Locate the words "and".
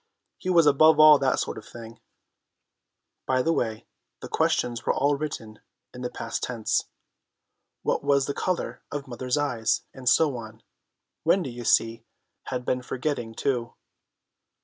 9.93-10.09